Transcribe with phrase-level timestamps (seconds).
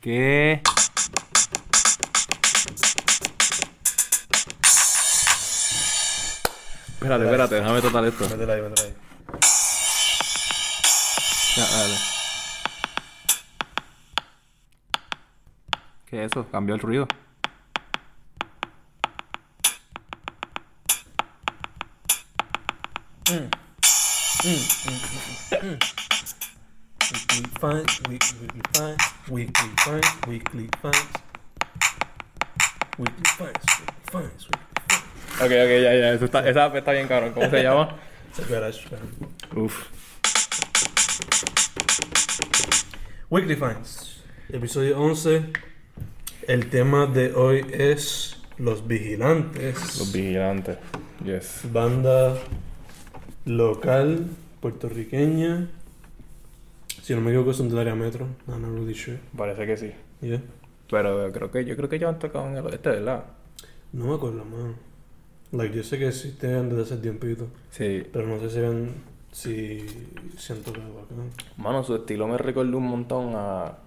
[0.00, 0.62] ¿Qué?
[6.94, 8.28] Espérate, espérate, déjame total esto.
[8.30, 8.94] Métela ahí, métela ahí.
[11.56, 11.94] Ya, dale.
[16.06, 16.46] ¿Qué es eso?
[16.50, 17.06] Cambió el ruido.
[27.60, 30.96] Finds, weekly, finds, weekly finds, weekly finds.
[32.98, 35.40] Weekly finds, weekly finds, weekly finds.
[35.40, 36.12] Ok, ok, ya, ya.
[36.14, 37.32] Eso está, esa está bien cabrón.
[37.34, 37.96] ¿Cómo se llama?
[38.48, 38.88] Garage.
[39.54, 39.88] Uf.
[43.28, 44.22] Weekly finds.
[44.48, 45.52] Episodio 11.
[46.48, 49.98] El tema de hoy es Los Vigilantes.
[49.98, 50.78] Los vigilantes.
[51.22, 51.60] Yes.
[51.70, 52.36] Banda
[53.44, 54.26] local
[54.60, 55.68] puertorriqueña.
[57.02, 58.26] Si no me equivoco, son del área metro.
[58.48, 59.18] I'm not really sure.
[59.36, 59.92] Parece que sí.
[60.20, 60.42] Yeah.
[60.90, 63.24] Pero creo que yo creo que ellos han tocado en el oeste, ¿verdad?
[63.92, 64.74] No me acuerdo, mano.
[65.52, 67.48] Like, yo sé que existen desde hace tiempito.
[67.70, 68.02] Sí.
[68.12, 68.94] Pero no sé si han,
[69.32, 69.86] si,
[70.36, 71.14] si han tocado acá.
[71.56, 73.78] Mano, su estilo me recordó un montón a,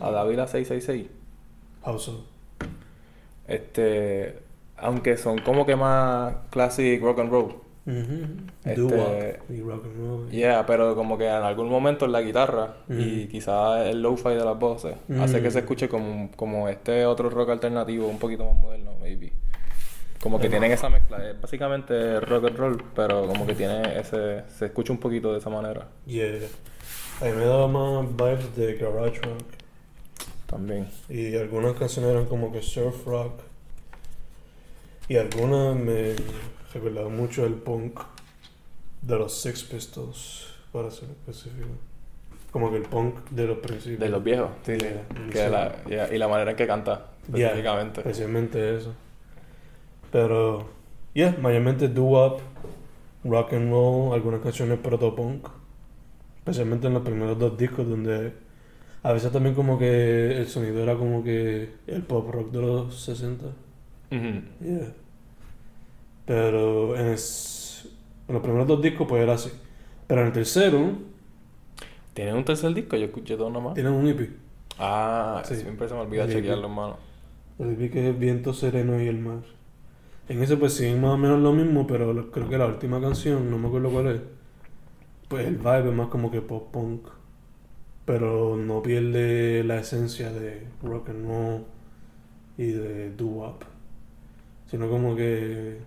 [0.00, 1.06] a Dávila 666.
[1.84, 2.20] House of.
[3.46, 4.38] Este,
[4.76, 7.54] aunque son como que más classic rock and roll.
[7.88, 8.46] Mhm.
[8.64, 10.30] Este- Doo-wop y rock and roll.
[10.30, 14.44] Yeah, pero como que en algún momento en la guitarra y quizás el lo-fi de
[14.44, 18.54] las voces hace que se escuche como, como este otro rock alternativo un poquito más
[18.60, 19.32] moderno, maybe.
[20.20, 24.42] Como que tienen esa mezcla, es básicamente rock and roll, pero como que tiene ese,
[24.48, 26.40] se escucha un poquito de esa manera Yeah.
[27.20, 29.42] A mí me daba más vibes de garage rock.
[30.46, 30.88] también.
[31.08, 33.32] Y algunas canciones eran como que surf rock.
[35.08, 36.14] Y algunas me
[36.72, 38.00] recordaban mucho el punk
[39.02, 41.68] de los Sex Pistols, para ser específico.
[42.50, 44.00] Como que el punk de los principios.
[44.00, 44.86] De los viejos, sí, sí.
[44.86, 48.00] Yeah, Que la- yeah, y la manera en que canta, Yeah, específicamente.
[48.00, 48.94] especialmente eso.
[50.10, 50.66] Pero,
[51.14, 52.40] yeah, mayormente doo-wop,
[53.24, 55.46] rock and roll, algunas canciones proto-punk.
[56.38, 58.32] Especialmente en los primeros dos discos donde
[59.02, 62.98] a veces también como que el sonido era como que el pop rock de los
[63.02, 63.44] 60.
[64.10, 64.42] Ujú.
[64.62, 64.92] Yeah.
[66.28, 67.88] Pero en, es-
[68.28, 69.50] en los primeros dos discos pues era así.
[70.06, 70.92] Pero en el tercero
[72.14, 72.96] ¿Tienen un tercer disco?
[72.96, 73.74] Yo escuché dos nomás.
[73.74, 74.30] tienen un EP.
[74.78, 75.56] Ah, Sí.
[75.56, 76.96] siempre se me olvida El chequearlo, hermano.
[77.58, 79.40] El EP que es Viento Sereno y el Mar.
[80.28, 83.00] En ese pues sí, más o menos lo mismo, pero lo- creo que la última
[83.00, 84.20] canción, no me acuerdo cuál es.
[85.28, 87.06] Pues el vibe es más como que pop punk.
[88.04, 91.64] Pero no pierde la esencia de rock and roll
[92.58, 93.62] y de doo-wop.
[94.70, 95.78] Sino como que...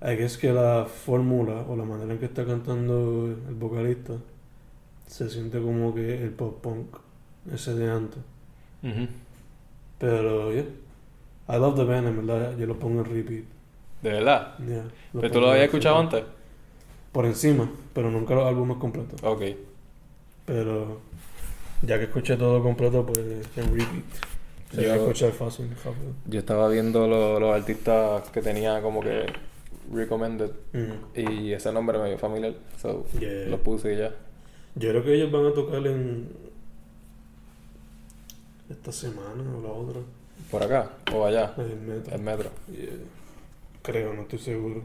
[0.00, 4.14] Guess que la fórmula o la manera en que está cantando el vocalista
[5.06, 6.96] se siente como que el pop punk
[7.52, 8.18] ese de antes.
[8.82, 9.08] Ujú.
[9.98, 10.64] Pero, yeah.
[11.50, 12.56] I love the band, en verdad.
[12.56, 13.44] Yo lo pongo en repeat.
[14.02, 14.56] ¿De verdad?
[14.58, 16.22] Yeah, ¿Pero tú lo habías escuchado antes?
[17.10, 19.20] Por encima, pero nunca los álbumes completos.
[19.24, 19.42] Ok.
[20.44, 21.00] Pero,
[21.82, 24.04] ya que escuché todo completo, pues en repeat.
[24.72, 26.12] Se Yo- va a escuchar fácil, rápido.
[26.26, 29.26] Yo estaba viendo lo- los artistas que tenía como que
[29.92, 31.18] recommended Mm.
[31.18, 33.46] y ese nombre me dio familiar, so Yeah.
[33.48, 34.14] lo puse y ya.
[34.74, 36.28] Yo creo que ellos van a tocar en.
[38.70, 40.00] esta semana o la otra.
[40.50, 41.54] ¿Por acá o allá?
[41.56, 42.14] En el metro.
[42.14, 42.50] El metro.
[42.70, 42.88] Yeah.
[43.82, 44.82] Creo, no estoy seguro.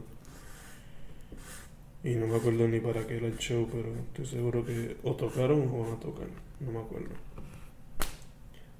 [2.02, 5.14] Y no me acuerdo ni para qué era el show, pero estoy seguro que o
[5.14, 6.26] tocaron o van a tocar.
[6.60, 7.08] No me acuerdo.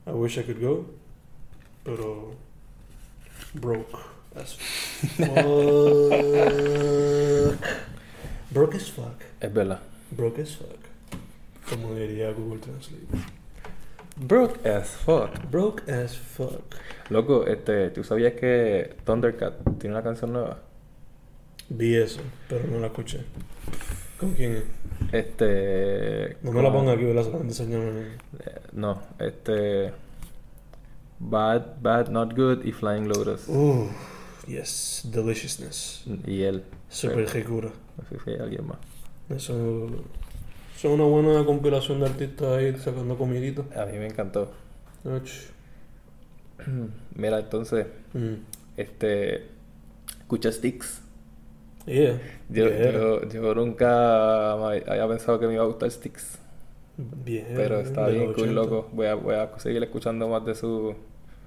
[0.07, 0.84] I wish I could go,
[1.84, 2.33] pero
[3.55, 3.97] broke
[4.37, 5.28] as fuck.
[8.50, 9.21] broke as fuck.
[9.41, 9.81] Es verdad.
[10.11, 10.78] Broke as fuck.
[11.69, 13.06] Como diría Google Translate.
[14.17, 15.31] Broke as fuck.
[15.50, 16.75] Broke as fuck.
[17.11, 20.59] Loco, este, ¿tú sabías que Thundercat tiene una canción nueva?
[21.69, 23.25] Vi eso, pero no la escuché.
[24.19, 24.65] ¿Con quién es?
[25.12, 26.37] Este.
[26.43, 27.25] No me la ponga aquí, ¿verdad?
[27.25, 28.01] Solamente enséñame.
[28.39, 29.92] Eh, no, este.
[31.19, 33.48] Bad, Bad, Not Good y Flying Lotus.
[33.48, 33.89] Uh,
[34.47, 36.05] yes, deliciousness.
[36.27, 36.65] Y él.
[36.89, 37.45] Super sé
[38.25, 38.79] si hay alguien más.
[39.31, 39.87] Eso,
[40.77, 43.65] es una buena compilación de artistas ahí sacando comidito.
[43.77, 44.53] A mí me encantó.
[47.15, 48.35] Mira, entonces, Mm.
[48.77, 49.49] este.
[50.21, 51.01] Escucha Sticks.
[51.87, 52.19] Yeah.
[52.49, 52.93] Yo, Yeah.
[52.93, 56.39] yo, yo nunca había pensado que me iba a gustar Sticks.
[56.97, 58.53] Bien, Pero está bien cool, 80.
[58.55, 58.89] loco.
[58.93, 60.95] Voy a, voy a seguir escuchando más de, su,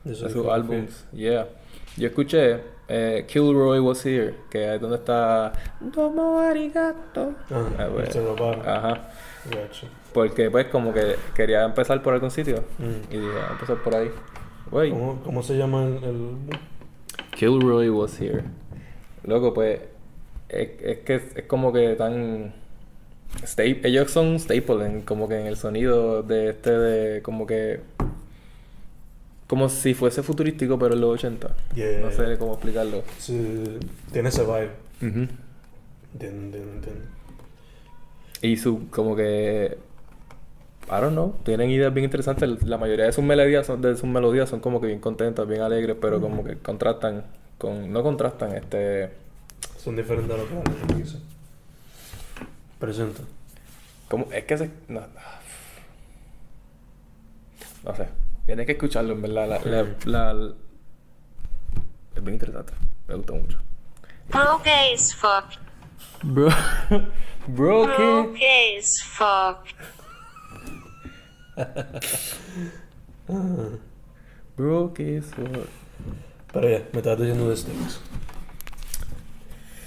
[0.03, 1.05] De de su sus álbums.
[1.13, 1.47] Yeah.
[1.95, 7.33] Yo escuché eh, Kilroy Was Here, que es donde está Domo Arigato.
[7.51, 7.89] Ah, Ah,
[8.37, 8.77] para.
[8.77, 9.09] Ajá.
[10.13, 12.63] Porque pues como que quería empezar por algún sitio.
[12.79, 13.13] Mm.
[13.13, 14.11] Y dije, voy a empezar por ahí.
[14.69, 16.37] ¿Cómo, ¿Cómo se llama el, el
[17.37, 18.43] Kilroy was here.
[19.23, 19.79] Loco, pues.
[20.49, 22.53] Es, es que es, como que tan.
[23.67, 27.21] ellos son staple en, como que en el sonido de este de.
[27.21, 27.81] Como que.
[29.47, 31.55] Como si fuese futurístico, pero en los 80.
[31.73, 31.99] Yeah.
[31.99, 33.03] No sé cómo explicarlo.
[33.17, 33.79] Sí,
[34.11, 34.71] tiene ese vibe.
[38.41, 38.89] Y su.
[38.89, 39.77] Como que.
[40.87, 41.35] I don't know.
[41.43, 42.63] Tienen ideas bien interesantes.
[42.63, 45.61] La mayoría de sus melodías son, de sus melodías son como que bien contentas, bien
[45.61, 47.23] alegres, pero como que contrastan
[47.57, 47.91] con.
[47.91, 49.11] No contrastan, este.
[49.77, 51.17] Son diferentes a lo que hablan, dice.
[52.79, 53.21] Presenta.
[54.07, 54.69] Como, es que se...
[54.87, 55.01] No,
[57.83, 58.07] no sé.
[58.47, 59.61] Tienes que escucharlo, en verdad.
[59.63, 60.53] La, la, la-
[62.15, 62.73] es bien interesante.
[63.07, 63.59] Me gustó mucho.
[64.29, 65.45] Bro gay as fuck.
[66.23, 66.49] Bro...
[67.47, 68.39] Bro, Bro ¿qué?
[68.39, 69.67] gay as fuck.
[74.57, 75.43] Bro, ¿qué es eso?
[76.53, 78.01] Pero ya, me estabas diciendo de Sticks.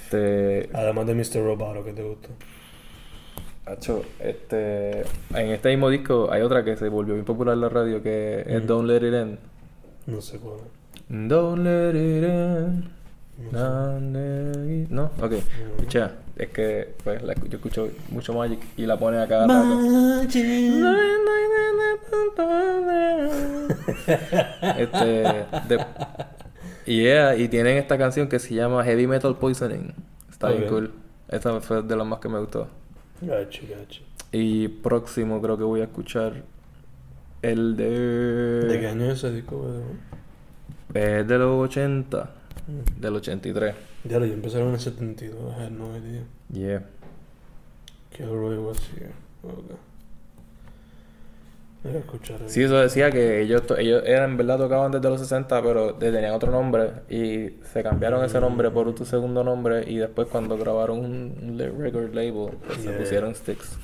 [0.03, 0.69] Este...
[0.73, 1.43] Además de Mr.
[1.43, 2.29] Roboto, que te gustó.
[3.65, 5.01] Hacho, este...
[5.33, 8.43] En este mismo disco hay otra que se volvió bien popular en la radio que
[8.45, 9.39] es Don't Let It In.
[10.07, 10.57] No sé cuál.
[11.09, 12.85] Don't let it.
[13.51, 15.33] Don't let it- No, ok.
[15.77, 19.79] Escucha, es que pues, la- yo escucho mucho Magic y la pone a cada rato.
[24.77, 25.05] este
[25.67, 25.85] de,
[26.85, 29.93] y yeah, y tienen esta canción que se llama Heavy Metal Poisoning
[30.29, 30.69] está bien Ok.
[30.69, 30.91] cool
[31.29, 32.67] esta fue de las más que me gustó
[33.21, 34.01] Gacho, gacho.
[34.31, 36.43] y próximo creo que voy a escuchar
[37.41, 37.89] el de
[38.67, 39.65] ¿De qué año es ese disco,
[40.93, 42.31] es de los 80
[42.99, 43.75] del 83
[44.05, 46.23] Ya lo, yo empezaron en el 72, I had no idea.
[46.51, 46.83] yeah
[48.11, 49.11] Kilroy was here.
[49.43, 49.51] Ok.
[49.51, 49.79] Voy a escuchar ahí.
[52.45, 56.33] Sí, eso decía que ellos, ellos eran, en verdad tocaban desde los 60, pero tenían
[56.33, 60.99] otro nombre y se cambiaron ese nombre por otro segundo nombre y después cuando grabaron
[60.99, 62.97] un, record label, pues se Yeah.
[62.99, 63.77] pusieron Sticks.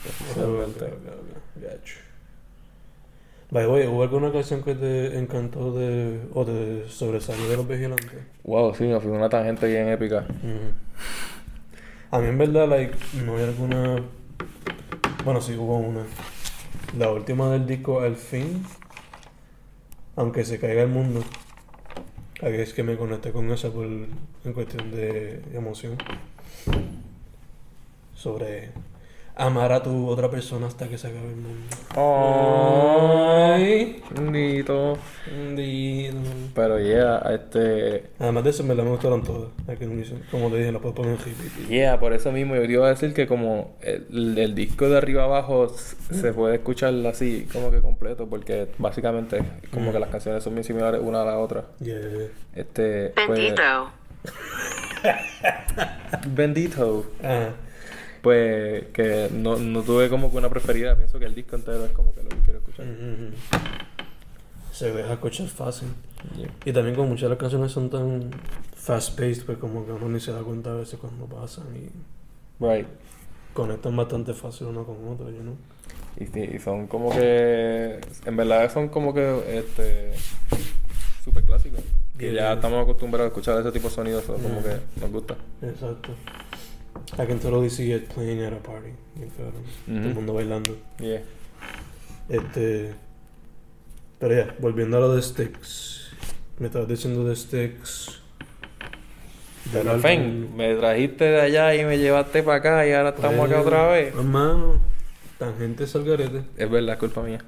[3.49, 7.67] By the way, ¿hubo alguna canción que te encantó de, o te sobresalió de los
[7.67, 8.19] vigilantes?
[8.43, 10.25] Wow, sí, me fui una tangente bien épica.
[10.27, 10.73] Ujú.
[12.11, 12.93] A mí en verdad, like,
[13.25, 14.03] no hay alguna...
[15.23, 16.01] Bueno, sí hubo una.
[16.95, 18.63] La última del disco, Al fin.
[20.15, 21.21] Aunque se caiga el mundo.
[22.41, 25.97] Aquí es que me conecté con esa por, en cuestión de emoción.
[28.15, 28.71] Sobre
[29.39, 31.65] amar a tu otra persona hasta que se acabe el mundo.
[31.95, 34.97] Ay, bonito.
[35.55, 36.09] Di-
[36.55, 38.05] Pero yeah, este...
[38.19, 39.49] Además de eso, en verdad me gustaron todas.
[40.31, 41.69] Como te dije, las puedo poner en repeat.
[41.69, 44.97] Yeah, por eso mismo yo te iba a decir que como el, el disco de
[44.97, 49.39] arriba abajo se puede escuchar así como que completo porque básicamente
[49.71, 51.65] como que las canciones son bien similares una a la otra.
[51.79, 52.27] Yeah, yeah.
[52.55, 53.91] Este, pues, Bendito.
[56.27, 57.05] bendito.
[57.23, 57.49] Ajá.
[58.27, 61.91] Pues que no, no tuve como que una preferida, pienso que el disco entero es
[61.91, 62.85] como que lo que quiero escuchar.
[62.85, 63.31] Ujú.
[64.73, 65.87] Se deja escuchar fácil.
[66.35, 66.49] Yeah.
[66.65, 68.31] Y también como muchas de las canciones son tan
[68.75, 71.89] fast paced, pues como que uno ni se da cuenta a veces cuando pasan y
[72.61, 72.85] Right.
[73.53, 75.55] conectan bastante fácil uno con otro, you know?
[76.17, 80.11] Y, y son como que, en verdad son como que, este,
[81.23, 81.79] super clásicos.
[82.17, 82.53] Que ya Yeah.
[82.55, 85.37] estamos acostumbrados a escuchar ese tipo de sonidos, so como que nos gusta.
[85.61, 86.09] Exacto.
[87.17, 88.91] I can totally see it playing at a party.
[89.37, 89.51] Todo
[89.87, 90.13] el Ujú.
[90.15, 90.77] mundo bailando.
[90.99, 91.21] Yeah.
[92.29, 92.93] Este.
[94.19, 96.11] Pero ya, volviendo a lo de Sticks.
[96.59, 98.21] Me estabas diciendo de Sticks.
[99.73, 99.99] del.
[99.99, 103.65] Fen, me trajiste de allá y me llevaste para acá y ahora estamos acá Pues,
[103.67, 104.15] otra vez.
[104.15, 104.79] Hermano,
[105.37, 106.41] tangente salgarete.
[106.57, 107.39] Es verdad, es culpa mía.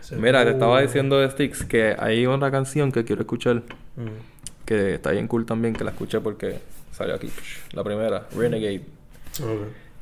[0.00, 3.62] Se Mira, te estaba diciendo de Sticks que hay una canción que quiero escuchar
[3.96, 4.64] Mm.
[4.64, 6.58] que está bien cool también, que la escuché porque
[6.96, 7.30] salió aquí.
[7.72, 8.82] La primera, Renegade.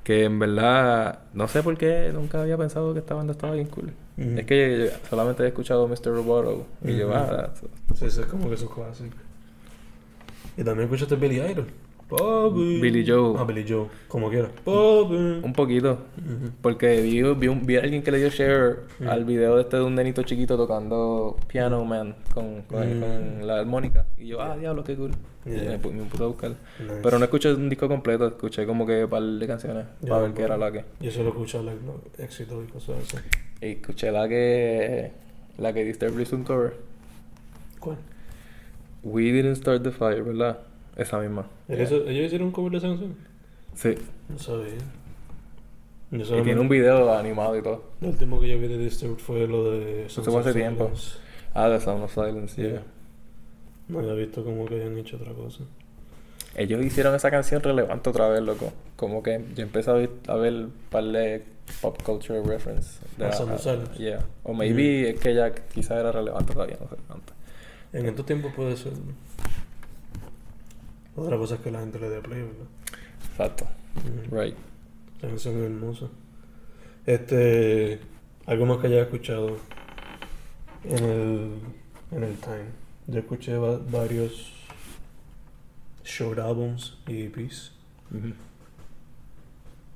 [0.02, 3.68] Que en verdad, no sé por qué nunca había pensado que esta banda estaba bien
[3.68, 3.92] cool.
[4.16, 6.06] Es que solamente he escuchado Mr.
[6.06, 7.50] Roboto y yo, ah,
[7.94, 9.16] Sí, ese es como que su clásico.
[10.56, 11.66] Y también escuchaste Billy Idol.
[12.08, 12.80] Bobby.
[12.80, 13.34] Billy Joe.
[13.38, 13.86] Ah, Billy Joe.
[14.08, 14.50] Como quiera.
[14.64, 15.40] Bobby.
[15.42, 15.98] un poquito.
[16.60, 19.76] Porque vi, vi, un- vi a alguien que le dio share al video de este
[19.78, 24.06] de un nenito chiquito tocando Piano Man con, con, con la armónica.
[24.18, 25.12] Y yo, ah, diablo, qué cool.
[25.46, 26.50] Y me, pu- me puse a buscar.
[26.80, 27.00] Nice.
[27.02, 30.32] Pero no escuché un disco completo, escuché como que un par de canciones para ver
[30.32, 30.54] qué bueno.
[30.54, 30.84] era la que.
[31.00, 33.16] Yo solo escucho like, los éxitos y cosas así.
[33.60, 35.12] Y escuché la que.
[35.58, 36.74] La que Disturbed un cover.
[37.78, 37.96] ¿Cuál?
[39.02, 40.58] We Didn't Start the Fire, ¿verdad?
[40.96, 41.46] Esa misma.
[41.68, 43.16] ¿Ellos, ¿Ellos hicieron un cover de esa canción?
[43.74, 43.94] Sí.
[44.28, 44.74] No sabía.
[46.10, 47.82] Yo Y tiene un video animado y todo.
[48.00, 50.84] El último que yo vi de Disturbed fue lo de fue hace Sunset tiempo.
[50.94, 51.18] Silence.
[51.54, 52.70] Ah, The Sound of Silence, yeah.
[52.70, 52.82] Yeah.
[53.88, 55.64] No había visto como que hayan hecho otra cosa.
[56.54, 58.72] Ellos hicieron esa canción relevante otra vez, loco.
[58.94, 61.42] Como que yo empecé a ver, a ver un par de
[61.80, 63.00] pop culture reference.
[63.18, 63.98] De Ah, Sound of Silence.
[63.98, 64.24] Yeah.
[64.44, 67.32] O maybe es que ya quizá era relevante todavía, no sé tanto.
[67.92, 68.92] En estos tiempos puede ser.
[71.16, 72.66] Otra cosa es que la gente le dé play, ¿verdad?
[73.30, 73.66] Exacto.
[74.30, 74.56] Right.
[75.22, 76.06] La canción es hermosa.
[77.06, 78.00] Este.
[78.46, 79.56] Algo más que haya escuchado
[80.84, 81.50] en el,
[82.10, 82.66] en el Time.
[83.06, 84.52] Yo escuché va- varios
[86.04, 87.72] short albums y EPs.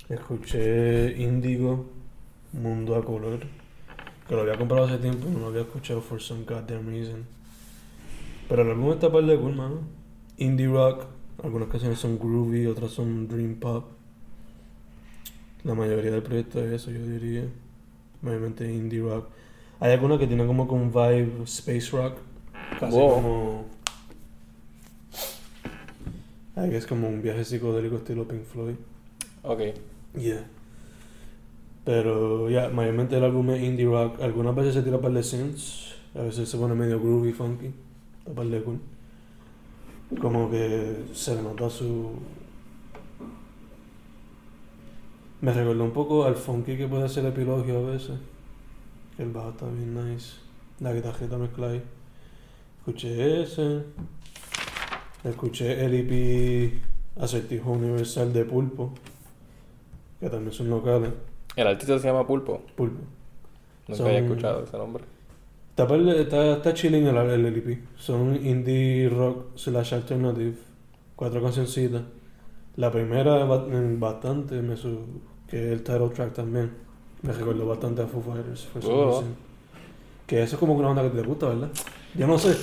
[0.09, 1.85] Escuché Indigo,
[2.53, 3.41] Mundo a Color,
[4.27, 7.25] que lo había comprado hace tiempo y no lo había escuchado for some goddamn reason.
[8.47, 9.81] Pero el álbum está par de cool, mano.
[10.39, 11.03] Indie rock,
[11.43, 13.85] algunas canciones son groovy, otras son dream pop.
[15.65, 17.43] La mayoría del proyecto es eso, yo diría.
[18.21, 19.27] Mayormente indie rock.
[19.81, 22.17] Hay algunas que tienen como que un vibe space rock.
[22.79, 23.13] Casi Wow.
[23.15, 23.65] como.
[26.55, 28.75] Que es como un viaje psicodélico estilo Pink Floyd.
[29.43, 29.59] Ok.
[30.17, 30.45] Yeah.
[31.85, 34.21] Pero ya, mayormente el álbum es indie rock.
[34.21, 35.95] Algunas veces se tira par de synths.
[36.15, 37.71] A veces se pone medio groovy, funky.
[38.19, 38.79] Está par de cool.
[40.21, 42.11] Como que se le nota su.
[45.41, 48.19] Me recordó un poco al funky que puede hacer Epilogio a veces.
[49.17, 50.35] El bajo está bien nice.
[50.79, 51.81] La guitarrita mezcla ahí.
[52.79, 53.83] Escuché ese.
[55.23, 56.73] Escuché el EP
[57.21, 58.91] Acertijo Universal de Pulpo.
[60.19, 61.11] Que también son locales.
[61.55, 62.61] El artista se llama Pulpo.
[62.75, 62.99] Pulpo.
[63.87, 65.03] Nunca Son- había escuchado ese nombre.
[65.83, 67.79] Está, está, está chilling el, el EP.
[67.97, 70.55] Son indie rock slash alternative.
[71.15, 72.01] Cuatro cancioncitas.
[72.75, 73.65] La primera ba-
[73.97, 74.99] bastante, me su,
[75.47, 76.71] que es el title track también.
[77.21, 78.65] Me recordó bastante a Foo Fighters.
[78.65, 79.23] for some Oh.
[80.25, 81.69] Que eso es como una banda que te gusta, ¿verdad?
[82.15, 82.55] Yo no sé.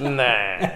[0.00, 0.68] nah.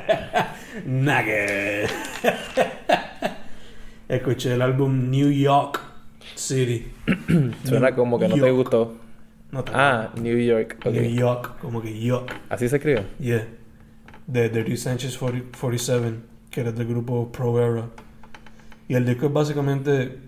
[4.08, 5.80] Escuché el álbum New York
[6.34, 6.86] City.
[7.64, 8.99] Suena como que no te gustó.
[9.52, 10.76] No Ah, New York.
[10.84, 10.92] ok.
[10.92, 12.32] New York, como que York.
[12.48, 13.04] Así se escribe.
[13.18, 13.46] Yeah.
[14.26, 16.16] De Dirty Sanchez 40 47,
[16.50, 17.88] que era del grupo Pro Era.
[18.88, 20.18] Y el disco es básicamente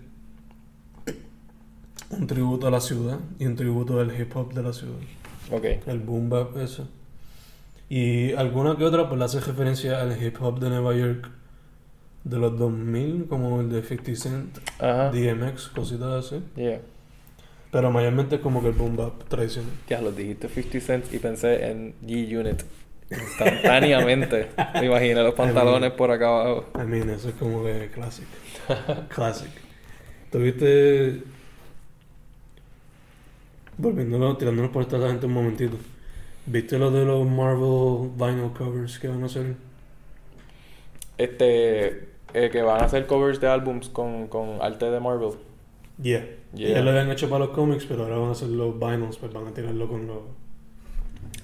[2.09, 4.95] un tributo a la ciudad y un tributo al hip hop de la ciudad.
[5.51, 5.65] Ok.
[5.87, 6.87] El boom bap, eso.
[7.89, 11.29] Y alguna que otra, pues le hace referencia al hip hop de Nueva York
[12.23, 15.11] de los 2000, como el de 50 Cent, Ajá.
[15.11, 16.41] DMX, cositas así.
[16.55, 16.79] Yeah.
[17.73, 19.71] Pero mayormente es como que el boom bap tradicional.
[19.89, 22.61] Ya lo dijiste 50 Cent y pensé en G-Unit.
[23.09, 24.49] Instantáneamente.
[24.75, 26.65] Me imaginé los pantalones por acá abajo.
[26.75, 28.27] I mean, eso es como que classic.
[29.09, 29.49] classic.
[30.31, 31.23] ¿Tuviste...
[33.79, 35.77] Volviéndolo, tirándonos por esta gente un momentito.
[36.45, 39.55] ¿Viste lo de los Marvel vinyl covers que van a hacer?
[41.17, 42.07] Este.
[42.35, 45.31] eh, que van a hacer covers de álbums con, con arte de Marvel.
[46.01, 46.25] Yeah.
[46.55, 46.69] Yeah.
[46.75, 49.31] Ya lo habían hecho para los cómics, pero ahora van a hacer los vinyls, pues
[49.33, 50.17] van a tirarlo con los...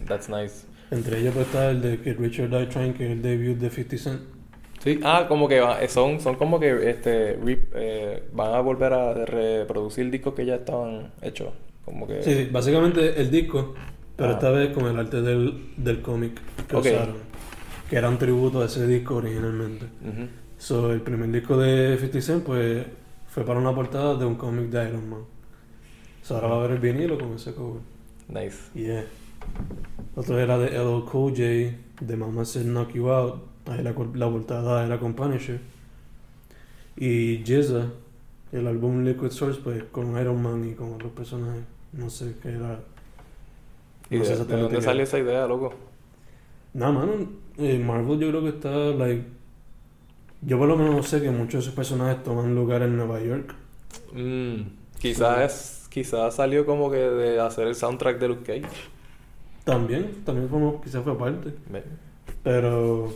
[0.07, 0.65] That's nice.
[0.91, 3.69] Entre ellos pues está el de Kid Richard Die Trying, que es el debut de
[3.69, 4.21] 50 Cent.
[4.83, 8.93] Sí, ah, como que eh, son, son como que este re- eh, van a volver
[8.93, 11.49] a reproducir discos que ya estaban hechos.
[11.85, 12.23] Como que.
[12.23, 13.75] Sí, sí, básicamente el disco,
[14.15, 14.33] pero Ah.
[14.33, 16.85] esta vez con el arte del, del cómic que Ok.
[16.85, 17.15] usaron.
[17.89, 19.85] Que era un tributo a ese disco originalmente.
[19.85, 20.27] Ujú.
[20.57, 22.85] So, el primer disco de 50 Cent, pues,
[23.29, 25.21] fue para una portada de un cómic de Iron Man.
[26.23, 27.81] So, ahora va a ver el vinilo con ese cover.
[28.27, 28.57] Nice.
[28.73, 29.05] Yeah.
[30.15, 31.43] Otro era de LL Cool J,
[32.01, 33.41] de Mama Said Knock You Out.
[33.67, 35.61] Ahí la, la portada era con Punisher.
[36.97, 37.91] Y Jizza,
[38.51, 41.63] el álbum Liquid Source, pues, con Iron Man y con otros personajes.
[41.93, 42.79] No sé qué era.
[44.09, 45.73] ¿Y No sé de, de exactamente dónde esa idea, loco?
[46.73, 47.13] Nada, mano.
[47.57, 49.25] eh, Marvel yo creo que está, like...
[50.41, 53.53] Yo por lo menos sé que muchos de esos personajes toman lugar en Nueva York.
[54.13, 54.61] Mm,
[54.99, 58.73] quizás, quizás salió como que de hacer el soundtrack de Luke Cage.
[59.65, 61.53] También, también como quizás fue parte.
[62.43, 63.13] Pero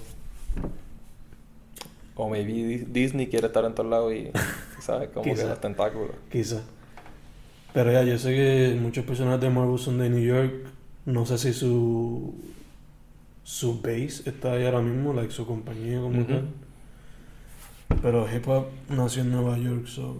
[2.15, 4.29] O maybe Dis- Disney quiere estar en todos lados y,
[4.81, 5.09] ¿sabes?
[5.09, 5.49] Como que Quizá.
[5.49, 6.11] los tentáculos.
[6.31, 6.61] quizás.
[7.73, 10.53] Pero ya, yo sé que muchos personajes de Marvel son de New York.
[11.05, 12.35] No sé si su
[13.43, 16.47] su base está ahí ahora mismo, like su compañía como tal.
[18.01, 20.17] Pero hip hop nació en Nueva York, so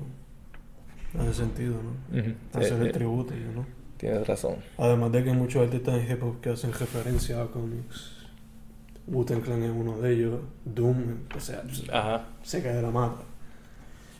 [1.20, 2.20] hace sentido, ¿no?
[2.60, 3.66] Hacer Eh, el eh, tributo, ¿no?
[3.98, 4.56] Tienes razón.
[4.78, 8.12] Además de que hay muchos artistas en hip hop que hacen referencia a cómics.
[9.08, 10.40] Wu-Tang Clan es uno de ellos.
[10.66, 10.98] Doom,
[11.36, 12.26] o sea, Ajá.
[12.42, 13.24] se cae de la mata.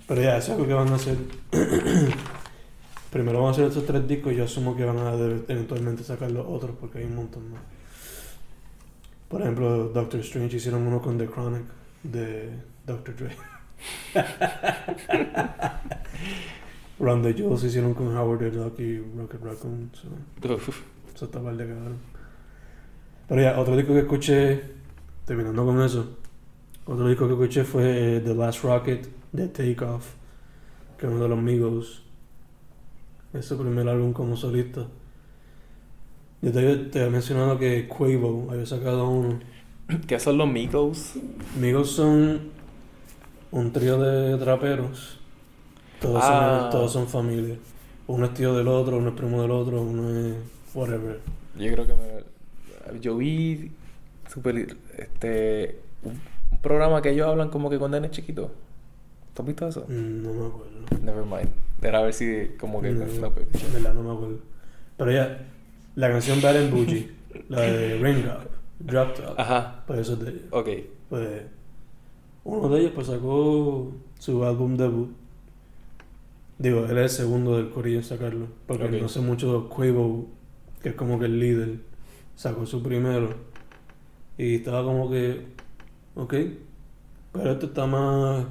[0.08, 1.18] Pero ya, eso es lo que van a hacer.
[3.12, 6.32] Primero van a hacer estos tres discos y yo asumo que van a eventualmente sacar
[6.32, 7.62] los otros porque hay un montón más.
[9.30, 11.64] Por ejemplo, Doctor Strange hicieron uno con The Chronic
[12.04, 12.50] de
[12.86, 13.16] Dr.
[13.16, 13.36] Dre.
[17.04, 19.90] The Jewels hicieron con Howard the Duck y Rocket Raccoon.
[19.94, 20.08] so,
[21.14, 21.98] eso está mal de cabrón.
[23.28, 24.62] Pero ya, otro disco que escuché,
[25.26, 26.18] terminando con eso,
[26.86, 30.14] otro disco que escuché fue eh, The Last Rocket de Take Off,
[30.98, 32.04] que es uno de los Migos.
[33.34, 34.88] Es su primer álbum como solista.
[36.42, 39.40] Yo te, te había mencionado que Quavo había sacado uno.
[40.08, 41.14] ¿Qué son los Migos?
[41.60, 42.52] Migos son
[43.54, 45.20] un trío de traperos.
[46.02, 46.60] Todos, Ah.
[46.64, 47.56] son, todos son familia.
[48.08, 50.36] Uno es tío del otro, uno es primo del otro, uno es
[50.74, 51.20] whatever.
[51.58, 53.00] Yo creo que me...
[53.00, 53.72] Yo vi
[54.30, 56.20] super, este, un,
[56.52, 58.52] un programa que ellos hablan como que cuando eres chiquito.
[59.34, 59.86] ¿Tú has visto eso?
[59.88, 60.72] Mm, No me acuerdo.
[61.02, 61.50] Never mind.
[61.82, 62.92] Era a ver si como que...
[62.92, 64.40] No, no, pues, verdad no me acuerdo.
[64.98, 65.46] Pero ya,
[65.96, 67.12] la canción Bad and Bougie,
[67.50, 68.42] la de Raindrop,
[68.80, 69.84] Drop Top, Ajá.
[69.88, 70.44] pues eso es de ellos.
[70.52, 70.70] Ok.
[71.10, 71.30] Pues
[72.46, 75.10] uno de ellos pues sacó su álbum debut.
[76.60, 78.48] Digo, él es el segundo del corillo en sacarlo.
[78.68, 78.92] Porque Ok.
[79.02, 80.28] no sé mucho Quavo,
[80.82, 81.80] que es como que el líder,
[82.36, 83.34] sacó su primero.
[84.38, 85.46] Y estaba como que,
[86.16, 86.34] ok.
[87.34, 88.46] Pero este está más...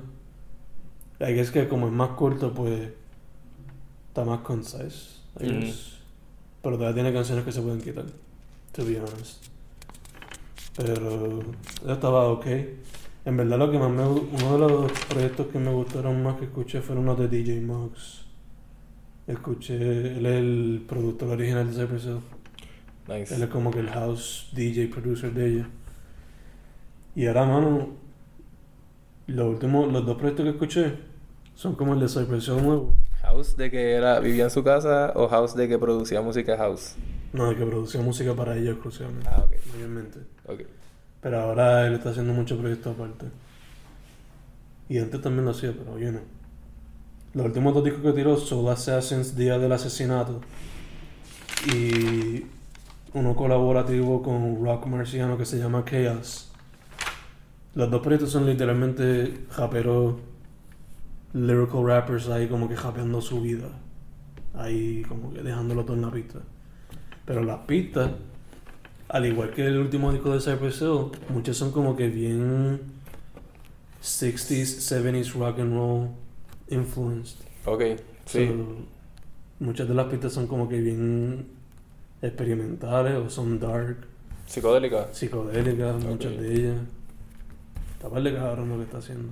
[1.18, 2.90] Guess que como es más corto, pues
[4.08, 5.20] está más concise.
[5.40, 5.98] I guess.
[6.62, 8.04] Pero todavía tiene canciones que se pueden quitar.
[8.72, 9.44] To be honest.
[10.76, 11.40] Pero
[11.88, 12.46] estaba ok.
[13.24, 16.46] En verdad lo que más me uno de los proyectos que me gustaron más que
[16.46, 18.26] escuché fueron los de DJ Muggs.
[19.28, 19.76] Escuché,
[20.18, 22.20] él es el productor original de Cypress Hill.
[23.06, 23.34] Nice.
[23.34, 25.68] Él es como que el house DJ producer de ella.
[27.14, 27.90] Y ahora, mano,
[29.28, 30.98] los últimos, los dos proyectos que escuché
[31.54, 32.94] son como el de Cypress Hill nuevo.
[33.20, 36.96] House de que era vivía en su casa o House de que producía música house.
[37.32, 39.28] No, el que producía música para ella exclusivamente.
[39.30, 39.52] Ah, ok.
[39.76, 40.18] Obviamente.
[40.46, 40.62] Ok.
[41.22, 43.26] Pero ahora él está haciendo muchos proyectos aparte.
[44.88, 46.20] Y antes también lo hacía, pero oye no.
[47.32, 50.40] Los últimos dos discos que tiró, Soul Assassins, Día del Asesinato.
[51.72, 52.44] Y
[53.14, 56.50] uno colaborativo con Rock Marciano que se llama Chaos.
[57.74, 60.16] Los dos proyectos son literalmente japeros,
[61.32, 63.68] lyrical rappers ahí como que japeando su vida.
[64.54, 66.40] Ahí como que dejándolo todo en la pista.
[67.24, 68.10] Pero las pistas
[69.12, 72.80] al igual que el último disco de Cypress Hill, muchos son como que bien
[74.02, 76.08] 60s, 70s rock and roll
[76.70, 77.36] influenced.
[77.66, 77.82] Ok.
[78.24, 78.46] Sí.
[78.48, 78.54] So,
[79.60, 81.46] muchas de las pistas son como que bien
[82.22, 84.06] experimentales o son dark,
[84.46, 85.08] Psicodélica.
[85.12, 86.10] psicodélicas, Ok.
[86.10, 86.76] muchas de ellas.
[87.92, 89.28] Está par de cabrón lo que está haciendo.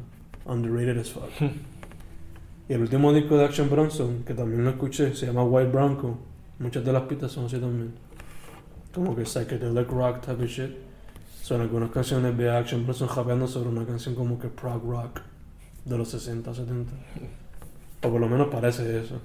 [0.47, 1.31] Underrated as fuck.
[2.69, 6.19] y el último disco de Action Bronson, que también lo escuché, se llama White Bronco.
[6.59, 7.93] Muchas de las pistas son así también.
[8.95, 10.77] Como que psychedelic rock type of shit.
[11.43, 15.21] Son algunas canciones de Action Bronson rapeando sobre una canción como que prog rock
[15.85, 16.93] de los 60, 70.
[18.03, 19.21] O por lo menos parece eso.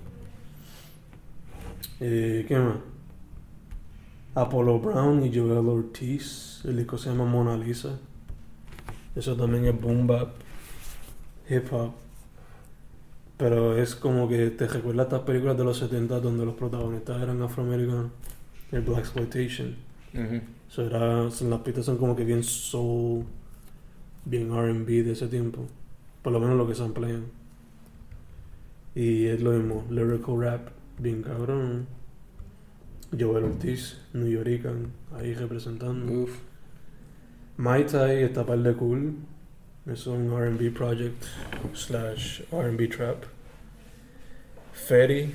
[2.00, 2.78] Eh, ¿Qué más?
[4.36, 6.62] Apollo Brown y Joel Ortiz.
[6.66, 7.98] El disco se llama Mona Lisa.
[9.16, 10.36] Eso también es boom bap,
[11.50, 11.92] hip hop.
[13.38, 17.22] Pero es como que te recuerda a estas películas de los 70 donde los protagonistas
[17.22, 18.12] eran afroamericanos.
[18.72, 19.76] El Black Exploitation.
[20.14, 20.42] Ujú.
[20.68, 23.26] So era, son- las pistas son como que bien soul,
[24.26, 25.68] bien RB de ese tiempo.
[26.22, 27.26] Por lo menos lo que se emplean.
[28.96, 31.88] Y es lo mismo, lyrical rap, bien cabrón.
[33.18, 36.12] Joel Ortiz, New Yorican, ahí representando.
[36.24, 36.32] Uf.
[37.58, 39.16] Mai Tai está par de cool.
[39.86, 41.24] Es un RB project
[41.74, 43.24] slash RB trap.
[44.74, 45.34] Ferry,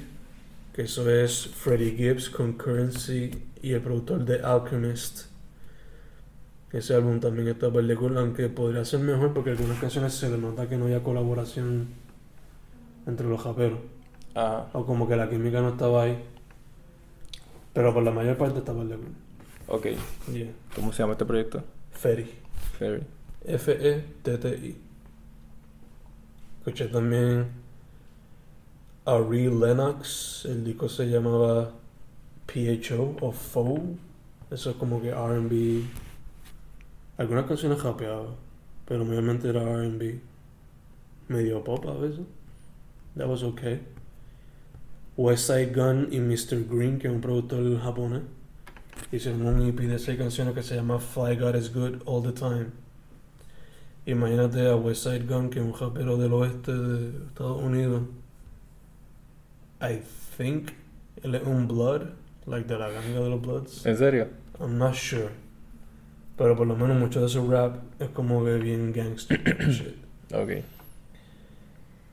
[0.72, 3.30] que eso es Freddie Gibbs con Currency
[3.62, 5.26] y el productor de Alchemist.
[6.72, 10.30] Ese álbum también está par de cool, aunque podría ser mejor porque algunas canciones se
[10.30, 11.88] le nota que no haya colaboración
[13.06, 13.80] entre los raperos.
[14.34, 14.68] Ajá.
[14.72, 16.22] O como que la química no estaba ahí.
[17.72, 19.14] Pero por la mayor parte está par de cool.
[19.66, 19.86] Ok.
[20.32, 20.52] Yeah.
[20.76, 21.64] ¿Cómo se llama este proyecto?
[21.90, 22.30] Ferry.
[22.78, 23.02] Ferry.
[23.44, 24.76] F-E-T-T-I.
[26.58, 27.46] Escuché también
[29.10, 30.44] a Real Lennox.
[30.44, 31.72] El disco se llamaba
[32.46, 33.96] PHO o Foe.
[34.50, 35.84] Eso es como que RB.
[37.18, 38.28] Algunas canciones rapeadas,
[38.86, 40.20] pero mayormente era RB.
[41.28, 42.24] Medio pop a veces.
[43.16, 43.80] That was okay.
[45.16, 46.64] West Side Gun y Mr.
[46.68, 48.22] Green, que es un productor japonés.
[49.10, 52.32] Hicieron un EP de seis canciones que se llama Fly God is Good All the
[52.32, 52.68] Time.
[54.06, 58.02] Imagínate a West Side Gun, que es un rapero del oeste de Estados Unidos.
[59.80, 60.00] I
[60.36, 60.70] think
[61.22, 62.02] él es un Blood,
[62.46, 63.86] like de la ganga de los Bloods.
[63.86, 64.28] ¿En serio?
[64.58, 65.30] I'm not sure.
[66.36, 69.38] Pero por lo menos mucho de su rap es como que bien gangster
[69.70, 69.96] shit.
[70.32, 70.50] Ok.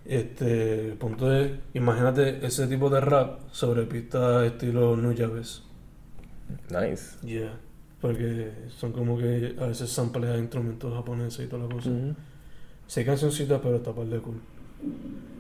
[0.06, 5.64] Este, el punto es, imagínate ese tipo de rap sobre pistas estilo Nujabes.
[6.70, 7.18] Nice.
[7.26, 7.60] Yeah.
[8.00, 11.90] Porque son como que a veces samplean instrumentos japoneses y toda la cosa.
[11.90, 12.16] Ujú.
[12.88, 14.40] Sí, cancioncitas, pero está par de cool.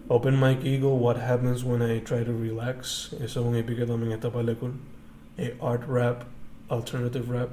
[0.10, 3.14] Open Mike Eagle, What Happens When I Try to Relax.
[3.20, 4.74] Eso es un EP que también está par de cool.
[5.38, 6.24] Eh, art rap,
[6.70, 7.50] alternative rap.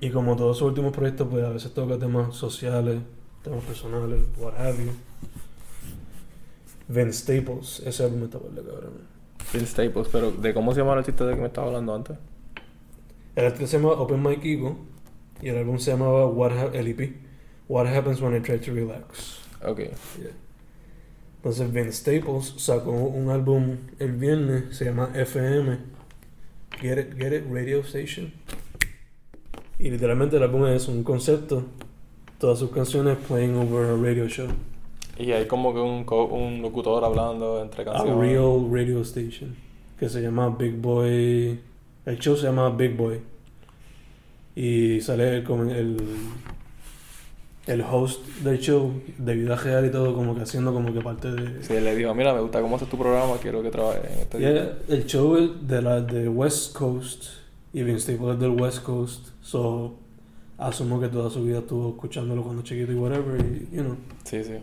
[0.00, 3.00] Y como todos sus últimos proyectos, pues a veces toca temas sociales,
[3.42, 4.92] temas personales, what have you.
[6.88, 8.92] Ben Staples, ese álbum está par de cabrón.
[9.50, 12.16] Phil Staples, pero ¿de cómo se llama el artista de que me estaba hablando antes?
[13.34, 14.76] El artista se llama Open Mike Eagle
[15.42, 17.16] y el álbum se llamaba What Ha- el EP,
[17.68, 19.38] What Happens When I Try to Relax.
[19.66, 19.78] Ok.
[19.78, 19.92] Yeah.
[21.36, 25.78] Entonces Vince Staples sacó un álbum el viernes, se llama FM,
[26.80, 28.32] Get It, Get It Radio Station.
[29.78, 31.64] Y literalmente el álbum es un concepto,
[32.38, 34.48] todas sus canciones playing over a radio show,
[35.18, 38.18] Y hay como que un, un locutor hablando entre a canciones.
[38.18, 39.54] real radio station,
[39.98, 41.60] que se llama Big Boy,
[42.06, 43.20] el show se llama Big Boy.
[44.54, 45.98] Y sale como el,
[47.66, 51.32] el host del show, de vida real y todo, como que haciendo como que parte
[51.32, 51.62] de...
[51.64, 54.38] Sí, le dijo, mira, me gusta cómo haces tu programa, quiero que trabajes en este
[54.38, 57.24] Yeah, el show es de la de West Coast
[57.72, 59.96] y Vince Staples es del West Coast, so
[60.58, 63.96] asumo que toda su vida estuvo escuchándolo cuando chiquito y whatever, y you know.
[64.24, 64.54] Sí, sí.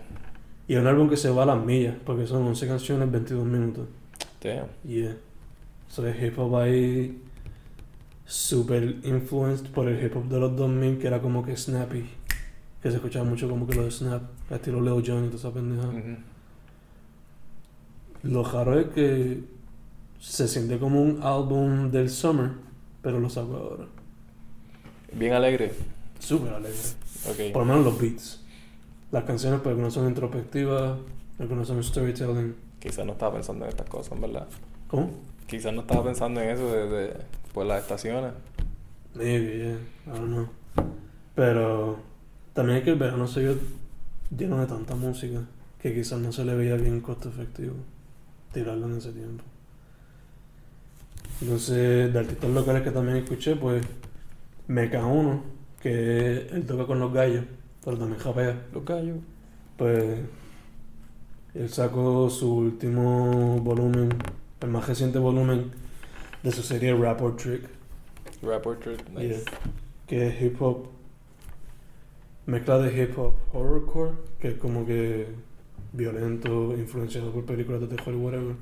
[0.67, 3.45] Y es un álbum que se va a las millas, porque son 11 canciones, 22
[3.45, 3.85] minutos.
[4.41, 4.67] Damn.
[4.87, 5.17] Yeah.
[5.89, 7.21] So el hip hop ahí
[8.25, 12.09] super influenced por el hip hop de los 2000 que era como que snappy,
[12.83, 15.51] que se escuchaba mucho como que lo de snap, estilo Leo John y toda esa
[15.53, 15.87] pendeja.
[18.23, 19.41] Lo raro es que
[20.19, 22.51] se siente como un álbum del summer,
[23.01, 23.85] pero lo saco ahora.
[25.13, 25.71] Bien alegre.
[26.19, 26.77] Súper alegre.
[27.29, 27.53] Ok.
[27.53, 28.43] Por lo menos los beats.
[29.11, 30.97] Las canciones, pues algunas son introspectivas,
[31.39, 32.53] algunas son storytelling.
[32.79, 34.47] Quizás no estaba pensando en estas cosas, ¿verdad?
[34.89, 35.09] ¿Cómo?
[35.47, 37.13] Quizás no estaba pensando en eso desde
[37.53, 38.33] por las estaciones.
[39.15, 40.13] Maybe, yeah.
[40.13, 40.49] I don't know.
[41.35, 42.12] Pero
[42.53, 43.57] también es que el verano se vio
[44.35, 45.41] lleno de tanta música
[45.81, 47.73] que quizás no se le veía bien costo efectivo
[48.51, 49.43] tirarlo en ese tiempo.
[51.41, 53.83] Entonces, de artistas locales que también escuché, pues
[54.67, 55.43] Meca 1,
[55.81, 57.43] que él toca con los gallos,
[57.83, 58.67] pero también japea.
[58.73, 59.17] Los gallos.
[59.75, 60.19] Pues
[61.55, 64.09] él sacó su último volumen,
[64.61, 65.71] el más reciente volumen
[66.43, 67.63] de su serie Rap or Trick.
[68.41, 68.99] Rap Portrait.
[69.09, 69.27] Nice.
[69.27, 69.59] Yeah.
[70.07, 70.87] que es hip hop,
[72.45, 75.27] mezcla de hip hop horrorcore, que es como que
[75.93, 78.55] violento, influenciado por películas de terror y whatever.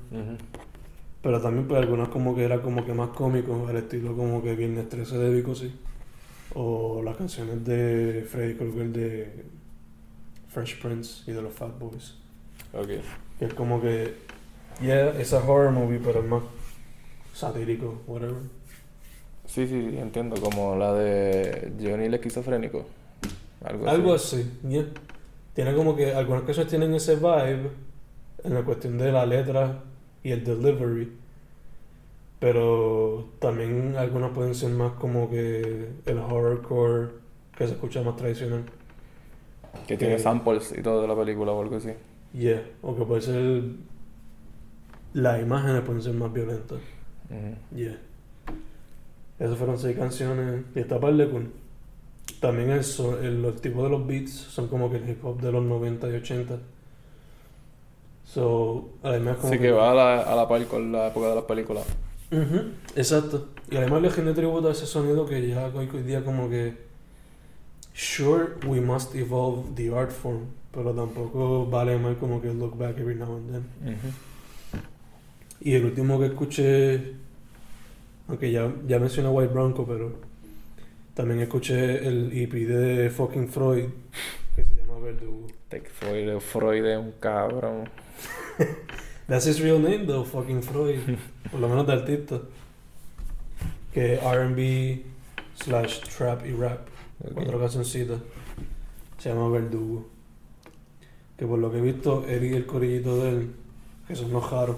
[1.22, 4.54] Pero también pues algunas como que era como que más cómico, al estilo como que
[4.54, 5.72] Viernes 13 de Vico, sí.
[6.54, 9.44] O las canciones de Freddy Krueger de
[10.48, 12.14] Fresh Prince y de los Fat Boys.
[12.74, 12.88] Ok.
[13.38, 14.14] Que es como que,
[14.80, 16.42] yeah, es a horror movie, pero es más
[17.32, 18.36] satírico, whatever.
[19.46, 20.40] Sí, sí, entiendo.
[20.40, 22.84] Como la de Johnny el esquizofrénico.
[23.64, 24.36] Algo, Algo así.
[24.40, 24.86] así, yeah.
[25.54, 27.70] Tiene como que algunas canciones tienen ese vibe
[28.44, 29.82] en la cuestión de la letra
[30.22, 31.12] y el delivery.
[32.40, 37.10] Pero también algunas pueden ser más como que el horrorcore
[37.56, 38.64] que se escucha más tradicional.
[39.86, 41.90] Que tiene samples y todo de la película o algo así.
[42.32, 43.62] Yeah, o que puede ser.
[45.12, 46.78] Las imágenes pueden ser más violentas.
[47.30, 47.76] Ujú.
[47.76, 47.98] Yeah.
[49.38, 51.52] Esas fueron seis canciones y esta par de cool.
[52.42, 55.40] También el, so- el, los tipos de los beats son como que el hip hop
[55.40, 56.58] de los 90 y 80.
[58.24, 61.34] So, además como Así que va a la, a la par con la época de
[61.36, 61.84] las películas.
[62.30, 63.48] Ujú, Exacto.
[63.70, 66.76] Y además le rinde tributo a ese sonido que ya hoy hoy día como que...
[67.94, 72.98] Sure, we must evolve the art form, pero tampoco vale mal como que look back
[72.98, 73.94] every now and then.
[73.94, 74.08] Ujú.
[75.60, 77.12] Y el último que escuché,
[78.28, 80.31] aunque ya, ya mencioné White Bronco, pero
[81.14, 83.86] también escuché el EP de fucking Freud,
[84.56, 85.46] que se llama Verdugo.
[85.94, 87.88] Freud, Freud es un cabrón.
[89.28, 90.98] That's his real name though, fucking Freud,
[91.50, 92.40] por lo menos de artista.
[93.92, 95.02] Que R&B
[95.54, 96.88] slash trap y rap,
[97.24, 97.32] Ok.
[97.34, 98.20] cuatro cancioncitas.
[99.18, 100.08] Se llama Verdugo.
[101.36, 103.50] Que por lo que he visto, él y el corillito de él,
[104.08, 104.76] que son unos jaros.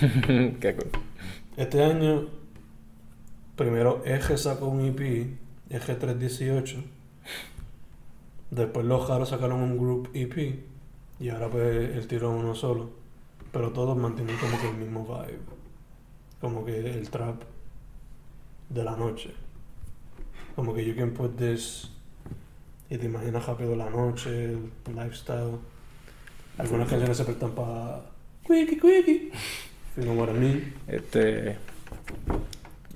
[0.00, 0.90] Qué cool.
[1.56, 2.28] Este año,
[3.58, 5.28] primero Eje sacó un EP,
[5.68, 6.82] Eje 318,
[8.50, 10.64] Después los Jaros sacaron un group EP.
[11.20, 12.90] Y ahora pues él tiró uno solo.
[13.52, 15.40] Pero todos mantienen como que el mismo vibe.
[16.40, 17.42] Como que el trap
[18.70, 19.34] de la noche.
[20.56, 21.90] Como que you can put this
[22.90, 25.58] y te imaginas rápido la noche, el lifestyle.
[26.56, 28.00] Algunas canciones se prestan para
[28.46, 29.30] quickie quickie.
[29.96, 30.30] You know what?
[30.86, 31.58] Este.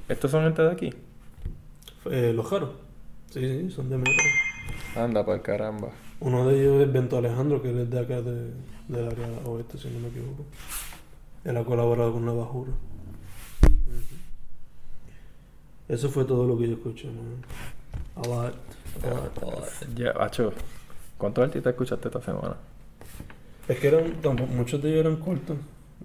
[0.08, 0.90] ¿Estos son gente de aquí?
[2.10, 2.70] Eh, los Jaros.
[3.30, 4.12] Sí, sí, son de metro.
[4.96, 5.88] Anda, por caramba.
[6.20, 8.52] Uno de ellos es Bento Alejandro, que él es de acá de,
[8.88, 10.44] del área oeste, si no me equivoco.
[11.44, 12.72] Él ha colaborado con Nueva Jura.
[13.62, 14.16] Ujú.
[15.88, 17.42] Eso fue todo lo que yo escuché, man.
[18.16, 18.54] A lot.
[19.02, 19.94] A lot, a lot.
[19.96, 20.52] Ya, Acho,
[21.18, 22.56] ¿cuántos artistas escuchaste esta semana?
[23.68, 25.56] Es que eran, tampoco- muchos de ellos eran cortos.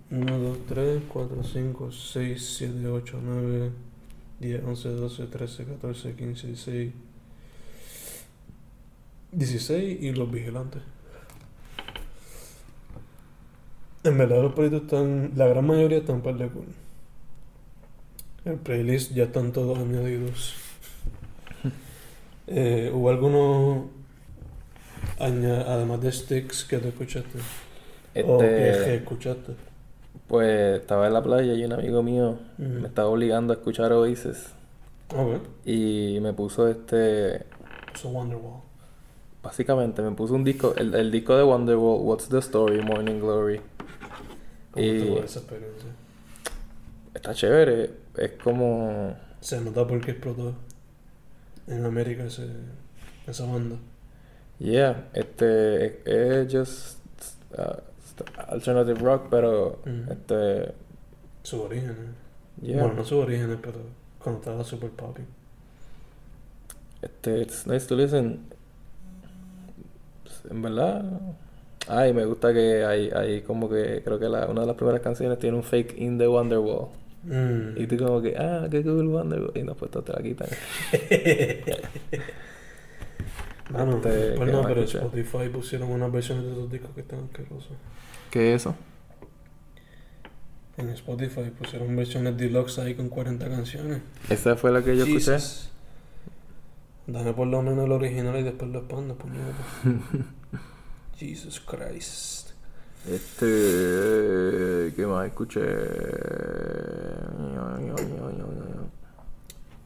[0.09, 3.71] 1, 2, 3, 4, 5, 6, 7, 8, 9,
[4.39, 6.93] 10, 11, 12, 13, 14, 15, 16.
[9.31, 10.81] 16 y los vigilantes.
[14.03, 16.65] En verdad los proyectos están, la gran mayoría están para de cool.
[18.45, 20.55] El playlist ya están todos añadidos.
[22.49, 23.87] Eh, Hubo algunos,
[25.19, 27.39] aña- además de Sticks, que te escuchaste.
[28.25, 29.51] O que Este, escuchaste.
[30.27, 34.47] Pues estaba en la playa y un amigo mío me estaba obligando a escuchar Oasis.
[35.15, 35.41] Ok.
[35.65, 37.45] Y me puso este.
[37.95, 38.61] So Wonderwall.
[39.41, 43.61] Básicamente me puso un disco, el, el disco de Wonderwall, What's the Story, Morning Glory.
[44.71, 45.89] ¿Cómo Y- esa experiencia?
[47.13, 49.15] Está chévere, es como.
[49.39, 50.53] Se nota porque explotó
[51.67, 52.47] en América ese,
[53.25, 53.77] esa banda.
[54.59, 55.85] Yeah, este.
[55.85, 56.97] Es, es just.
[57.57, 57.79] uh,
[58.47, 59.79] alternative rock, pero.
[59.85, 60.11] Ujú.
[60.11, 60.73] Este.
[61.43, 61.95] Sus orígenes.
[62.61, 62.81] Yeah.
[62.81, 63.77] Bueno, no sus orígenes, pero
[64.19, 65.21] cuando estaba super poppy.
[67.01, 68.39] Este, it's nice to listen.
[70.23, 71.03] Pues, En verdad.
[71.87, 74.01] Ay, me gusta que hay, hay como que.
[74.03, 76.89] Creo que la, una de las primeras canciones tiene un fake in the Wonderwall.
[77.23, 77.79] Mm.
[77.81, 79.51] Y tú como que, ah, qué cool Wonderwall.
[79.55, 80.47] Y después te la quitan.
[83.69, 84.97] Mano, Este, pues ¿qué no, pero escuché?
[84.99, 87.73] Spotify pusieron unas versiones de esos discos que están asquerosos.
[88.31, 88.75] ¿Qué es eso?
[90.77, 94.01] En Spotify pusieron versiones deluxe ahí con 40 canciones.
[94.29, 95.33] Esa fue la que yo escuché.
[95.33, 95.69] Jesus.
[97.07, 99.15] Dame por lo menos el original y después lo puñeta.
[101.17, 102.51] Jesus Christ.
[103.09, 104.93] Este.
[104.95, 105.61] ¿Qué más escuché?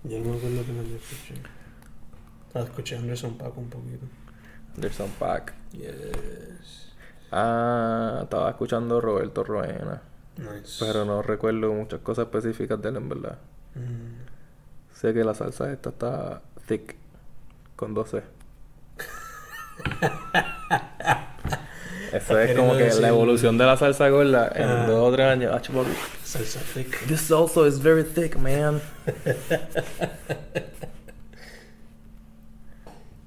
[0.04, 1.36] Ya no me acuerdo que más yo escuché.
[2.56, 4.06] Ah, escuché Anderson Paak un poquito.
[4.76, 5.54] Anderson Paak.
[5.74, 6.92] Yes.
[7.32, 10.02] Ah, estaba escuchando Roberto Roena.
[10.38, 10.84] Nice.
[10.86, 13.38] Pero no recuerdo muchas cosas específicas de él en verdad.
[13.76, 14.22] Mm.
[14.94, 16.96] Sé que la salsa esta está thick.
[17.76, 18.22] Con 12.
[22.14, 24.86] Eso es como que decir- la evolución de la salsa gorda en Ah.
[24.86, 25.54] dos o tres años.
[25.56, 25.62] Ah.
[26.24, 27.08] Salsa thick.
[27.08, 28.82] This also is very thick, man.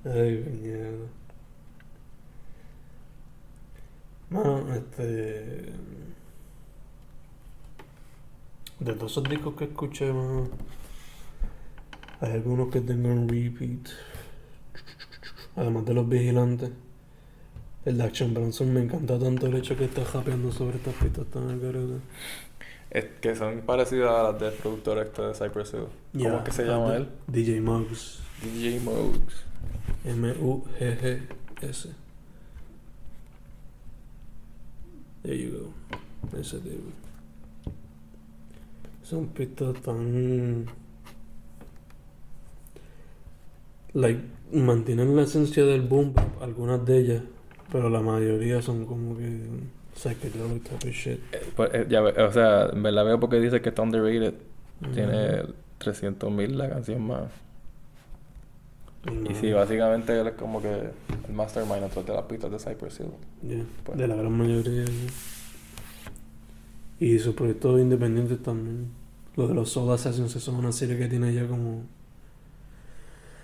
[0.04, 1.06] Ay, mierda.
[4.30, 5.72] Mano, este.
[8.80, 10.48] De todos esos discos que escuché, mano,
[12.20, 13.88] hay algunos que tengo en repeat.
[15.56, 16.70] Además de los vigilantes.
[17.84, 21.26] El de Action Bronson me encanta tanto el hecho que está japeando sobre estas pistas
[21.26, 22.00] tan al garete.
[22.90, 26.22] Es que son parecidas a las del productor este de Cypress Hill.
[26.22, 27.08] ¿Cómo es que se llama él?
[27.26, 28.20] DJ Muggs.
[28.42, 29.44] DJ Mogs.
[30.04, 32.03] M-U-G-G-S.
[35.24, 35.50] There you
[36.30, 36.38] go.
[36.38, 36.90] Ese tipo.
[39.02, 40.66] Son pistas tan.
[43.94, 44.20] Like,
[44.52, 47.22] mantienen la esencia del boom bap, algunas de ellas,
[47.70, 49.40] pero la mayoría son como que
[49.94, 51.20] psychedelic type of shit.
[51.32, 54.34] Eh, pues, eh, ya o sea, me la veo porque dice que está underrated.
[54.92, 55.54] Tiene Ujú.
[55.78, 57.30] 300.000 la canción más.
[59.30, 60.72] Y sí, básicamente él es como que
[61.28, 63.10] el mastermind atrás de las pistas de Cypress Hill.
[63.42, 63.98] Yeah, Pues.
[63.98, 64.84] de la gran mayoría.
[64.84, 65.10] yeah.
[67.00, 68.88] Y sus proyectos independientes también.
[69.36, 71.82] Lo de los Soul Assassins eso es una serie que tiene ya como.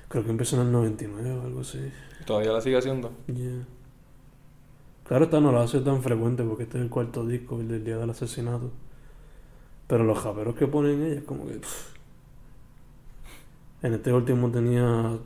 [0.09, 1.79] Creo que empezó en el 99 o algo así.
[2.25, 3.13] Todavía la sigue haciendo.
[3.27, 3.67] Yeah.
[5.05, 7.85] Claro, esta no lo hace tan frecuente porque este es el cuarto disco, el del
[7.85, 8.71] día del asesinato.
[9.89, 11.55] Pero los japeros que ponen ella, como que.
[11.55, 11.91] pff.
[13.83, 15.19] En este último tenía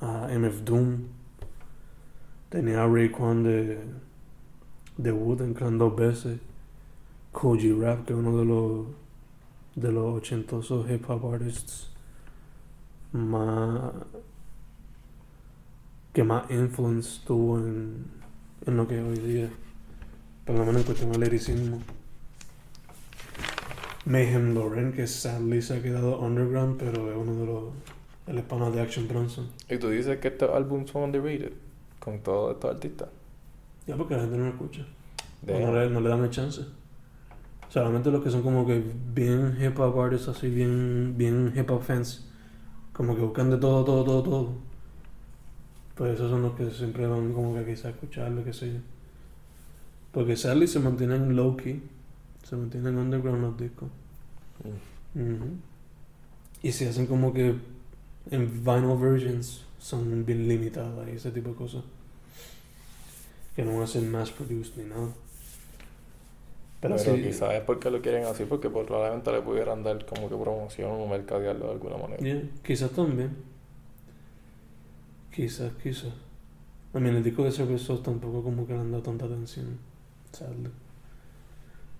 [0.00, 1.04] a MF Doom.
[2.48, 3.78] Tenía a Rayquan de.
[4.96, 6.40] de Wooden Clan dos veces.
[7.32, 8.86] Koji Rap, que es uno de los.
[9.76, 11.90] de los ochentosos hip hop artists
[13.12, 13.92] más.
[16.12, 18.04] que más influence tuvo en,
[18.66, 19.50] en lo que hoy día.
[20.44, 21.80] Por lo menos en cuestión del lyricismo.
[24.06, 27.64] Mayhem Lauren, que sadly se ha quedado underground, pero es uno de los.
[28.30, 29.48] El hispano de Action Bronson.
[29.68, 31.52] Y tú dices que estos álbumes son underrated
[31.98, 33.08] con todos estos artistas.
[33.88, 34.86] Ya porque la gente no lo escucha.
[35.44, 36.64] No, le, no le dan el chance.
[37.68, 41.82] Solamente los que son como que bien hip hop artists, así bien, bien hip hop
[41.82, 42.28] fans.
[42.92, 44.52] Como que buscan de todo, todo, todo, todo.
[45.96, 48.78] Pues esos son los que siempre van como que quizás a escucharlo, qué sé yo.
[50.12, 51.82] Porque sadly se mantienen low key.
[52.44, 53.88] Se mantienen underground los discos.
[55.14, 55.58] Mm.
[56.62, 57.56] Y se hacen como que
[58.30, 61.84] en vinyl versions son bien limitadas y ese tipo de cosas.
[63.56, 65.08] Que no ser mass produced ni nada.
[66.80, 70.04] Pero, Pero sí, quizás es porque lo quieren así, porque pues, probablemente le pudieran dar
[70.06, 72.22] como que promoción o mercadearlo de alguna manera.
[72.22, 73.36] yeah, quizás también.
[75.30, 76.12] Quizás, quizás.
[76.94, 79.78] A mí el disco de Sauce tampoco como que le han dado tanta atención.
[80.32, 80.70] Sadly.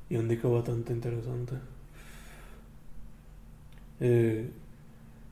[0.09, 1.55] Y un disco bastante interesante.
[4.01, 4.51] Eh,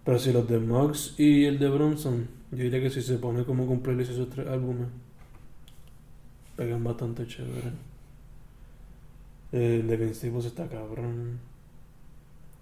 [0.08, 3.44] pero si los de Muggs y el de Bronson, yo diría que si se pone
[3.44, 4.88] como con playlist esos tres álbumes,
[6.56, 7.72] pegan bastante chévere.
[9.52, 11.40] El de Vince Staples está cabrón.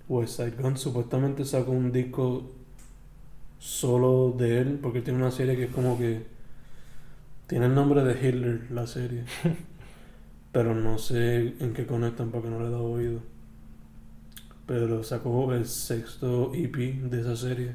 [0.09, 2.51] West Side Gun supuestamente sacó un disco
[3.61, 6.27] solo de él, porque tiene una serie que es como que
[7.47, 9.23] tiene el nombre de Hitler, la serie.
[10.51, 13.36] Pero no sé en qué conectan porque no le he dado oído.
[14.67, 17.75] Pero sacó el sexto EP de esa serie.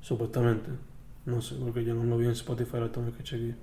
[0.00, 0.70] Supuestamente.
[1.24, 3.54] No sé, porque yo no lo vi en Spotify vez que chequeé.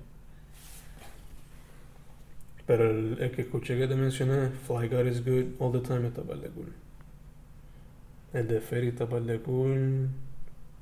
[2.66, 6.08] Pero el, el que escuché que te mencioné, Fly God is Good All the Time,
[6.08, 6.72] está par de cool.
[8.32, 10.08] El de Ferry está par de cool.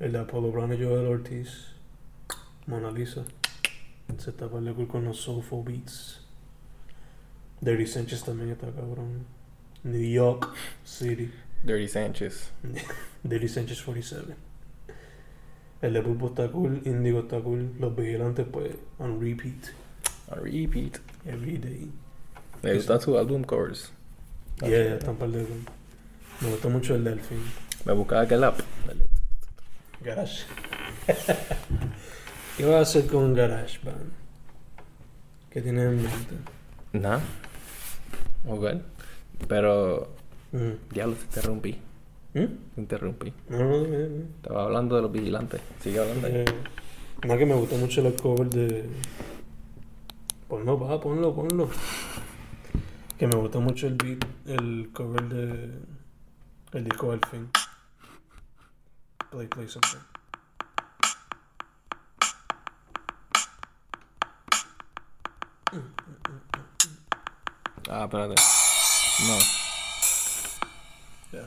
[0.01, 1.73] El de Apollo Brown y Joel Ortiz.
[2.67, 3.25] Mona Lisa.
[4.19, 6.21] Se está par de cool con los Soulful Beats.
[7.61, 9.25] Dirty Sanchez también está cabrón.
[9.85, 10.49] New York
[10.85, 11.31] City.
[11.63, 12.51] Dirty Sanchez.
[13.23, 14.35] Dirty Sanchez 47.
[15.83, 16.81] El de Pulpo está cool.
[16.87, 17.75] Indigo está cool.
[17.79, 19.73] Los Vigilantes, pues, on repeat.
[20.31, 20.99] A repeat.
[21.27, 21.91] Every day.
[22.63, 23.93] Me gusta su álbum covers.
[24.61, 25.47] Yeah, yeah, están par de.
[26.41, 27.43] Me gusta mucho el Delfín.
[27.85, 28.61] Me buscaba aquel app.
[30.03, 30.45] Garage.
[32.57, 34.13] ¿Qué vas a hacer con Garage Band?
[35.51, 36.35] ¿Qué tienes en mente?
[36.93, 37.21] Nada.
[38.49, 38.94] Ok.
[39.49, 40.09] Pero,
[40.53, 40.93] Mm.
[40.93, 41.79] diablo, te interrumpí.
[42.35, 42.45] ¿Mm?
[42.75, 43.33] Te interrumpí.
[43.49, 44.25] No, no.
[44.37, 45.61] Estaba hablando de los vigilantes.
[45.81, 46.35] Sigue hablando ahí.
[46.37, 46.45] Eh,
[47.25, 48.89] nada que me gusta mucho el cover de.
[50.49, 51.69] Ponlo, va, ponlo, ponlo.
[53.19, 55.71] Que me gusta mucho el beat, el cover de.
[56.73, 57.49] El disco al fin.
[59.31, 59.99] Play, play something.
[67.89, 68.35] Ah, espérate.
[69.21, 69.39] No.
[71.33, 71.47] Ya,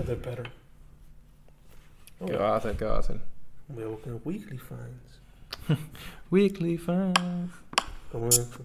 [0.00, 0.50] el pattern.
[2.26, 2.76] ¿Qué va a hacer?
[2.76, 3.20] ¿Qué va a hacer?
[3.68, 5.20] Voy a buscar Weekly Finds.
[6.30, 7.50] Weekly Fans.
[8.10, 8.64] ¿Cómo es esto?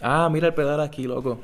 [0.00, 1.40] Ah, mira el pedal aquí, loco.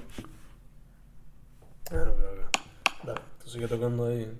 [1.90, 2.60] Ah, no acá.
[3.02, 4.30] Dale, tú sigue tocando ahí.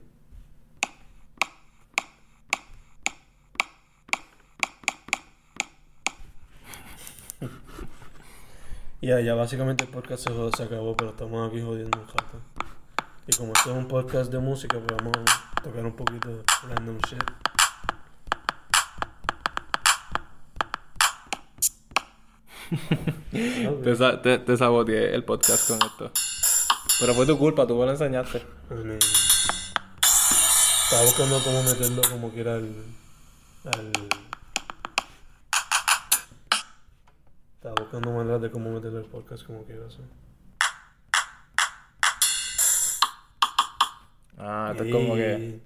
[9.02, 12.40] Ya, ya básicamente el podcast se, se acabó, pero estamos aquí jodiendo un rato.
[13.26, 16.42] Y como esto es un podcast de música, pues vamos a tocar un poquito de
[16.68, 17.22] random shit.
[23.84, 26.10] Te, sa- te, te saboteé el podcast con esto.
[27.00, 28.42] Pero fue tu culpa, tú me lo enseñaste.
[28.70, 28.98] Mean,
[30.84, 32.74] estaba buscando cómo meterlo como que era al,
[33.64, 33.92] al...
[37.92, 39.98] Buscando maneras de cómo meterlo al podcast como que era así.
[44.38, 45.38] Ah, esto es como que.
[45.38, 45.62] Y-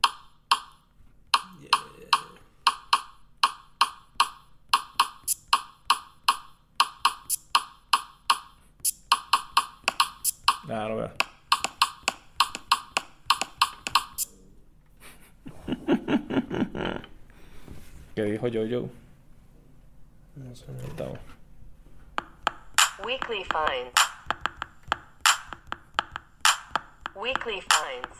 [10.68, 11.10] Ah, no veo.
[18.14, 18.90] ¿Qué dijo Jojo?
[20.36, 20.64] No sé.
[20.88, 21.18] Estamos.
[23.06, 23.92] Weekly fines.
[27.14, 28.16] Weekly fines.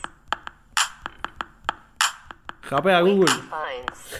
[2.71, 3.27] Rappe a Google.
[3.51, 4.15] Weekly.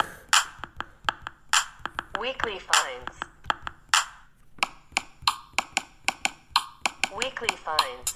[2.19, 3.15] Weekly fines.
[7.15, 8.13] Weekly fines.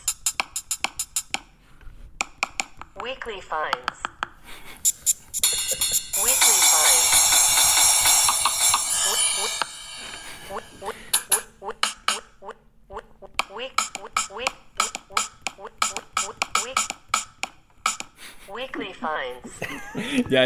[3.02, 4.11] Weekly fines.
[19.02, 19.60] fines.
[20.30, 20.45] yeah,